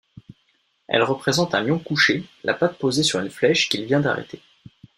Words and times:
Elle 0.87 1.03
représente 1.03 1.53
un 1.53 1.61
lion 1.61 1.77
couché, 1.77 2.23
la 2.43 2.55
patte 2.55 2.79
posée 2.79 3.03
sur 3.03 3.19
une 3.19 3.29
flèche 3.29 3.69
qu'il 3.69 3.85
vient 3.85 3.99
d'arrêter. 3.99 4.41